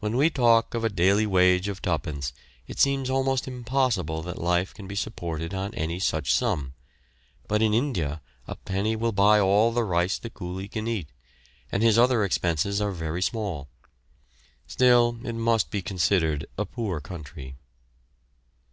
When 0.00 0.16
we 0.16 0.28
talk 0.28 0.74
of 0.74 0.82
a 0.82 0.88
daily 0.88 1.24
wage 1.24 1.68
of 1.68 1.80
twopence 1.80 2.32
it 2.66 2.80
seems 2.80 3.08
almost 3.08 3.46
impossible 3.46 4.20
that 4.22 4.40
life 4.42 4.74
can 4.74 4.88
be 4.88 4.96
supported 4.96 5.54
on 5.54 5.72
any 5.74 6.00
such 6.00 6.34
sum; 6.34 6.74
but 7.46 7.62
in 7.62 7.72
India 7.72 8.22
a 8.48 8.56
penny 8.56 8.96
will 8.96 9.12
buy 9.12 9.38
all 9.38 9.70
the 9.70 9.84
rice 9.84 10.18
the 10.18 10.30
coolie 10.30 10.66
can 10.66 10.88
eat, 10.88 11.10
and 11.70 11.84
his 11.84 11.96
other 11.96 12.24
expenses 12.24 12.80
are 12.80 12.90
very 12.90 13.22
small. 13.22 13.68
Still, 14.66 15.20
it 15.22 15.36
must 15.36 15.70
be 15.70 15.80
considered 15.80 16.44
a 16.58 16.64
poor 16.66 17.00
country. 17.00 17.54